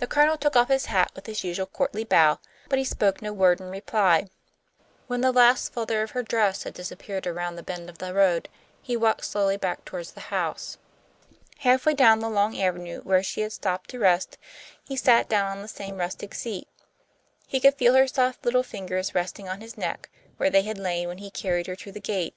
The 0.00 0.08
Colonel 0.08 0.36
took 0.36 0.56
off 0.56 0.66
his 0.66 0.86
hat 0.86 1.12
with 1.14 1.26
his 1.26 1.44
usual 1.44 1.66
courtly 1.66 2.02
bow, 2.02 2.40
but 2.68 2.80
he 2.80 2.84
spoke 2.84 3.22
no 3.22 3.32
word 3.32 3.60
in 3.60 3.70
reply. 3.70 4.28
When 5.06 5.20
the 5.20 5.30
last 5.30 5.72
flutter 5.72 6.02
of 6.02 6.10
her 6.10 6.24
dress 6.24 6.64
had 6.64 6.74
disappeared 6.74 7.24
around 7.24 7.54
the 7.54 7.62
bend 7.62 7.88
of 7.88 7.98
the 7.98 8.12
road, 8.12 8.48
he 8.82 8.96
walked 8.96 9.24
slowly 9.24 9.56
back 9.56 9.84
toward 9.84 10.06
the 10.06 10.22
house. 10.22 10.76
Half 11.58 11.86
way 11.86 11.94
down 11.94 12.18
the 12.18 12.28
long 12.28 12.60
avenue 12.60 13.02
where 13.02 13.22
she 13.22 13.42
had 13.42 13.52
stopped 13.52 13.90
to 13.90 14.00
rest, 14.00 14.38
he 14.88 14.96
sat 14.96 15.28
down 15.28 15.46
on 15.46 15.62
the 15.62 15.68
same 15.68 15.98
rustic 15.98 16.34
seat. 16.34 16.66
He 17.46 17.60
could 17.60 17.74
feel 17.74 17.94
her 17.94 18.08
soft 18.08 18.44
little 18.44 18.64
fingers 18.64 19.14
resting 19.14 19.48
on 19.48 19.60
his 19.60 19.78
neck, 19.78 20.10
where 20.36 20.50
they 20.50 20.62
had 20.62 20.78
lain 20.78 21.06
when 21.06 21.18
he 21.18 21.30
carried 21.30 21.68
her 21.68 21.76
to 21.76 21.92
the 21.92 22.00
gate. 22.00 22.34